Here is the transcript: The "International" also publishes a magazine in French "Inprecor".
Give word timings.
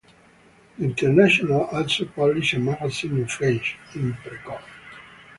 The 0.79 0.83
"International" 0.85 1.65
also 1.65 2.05
publishes 2.05 2.57
a 2.57 2.59
magazine 2.59 3.19
in 3.19 3.27
French 3.27 3.77
"Inprecor". 3.93 4.59